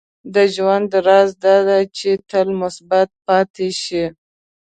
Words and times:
•د 0.33 0.35
ژوند 0.55 0.89
راز 1.07 1.29
دا 1.43 1.55
دی 1.67 1.81
چې 1.97 2.09
تل 2.29 2.47
مثبت 2.61 3.09
پاتې 3.25 3.67
شې. 3.81 4.05